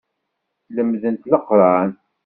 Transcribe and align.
Lemdent 0.75 1.21
Leqran. 1.31 1.89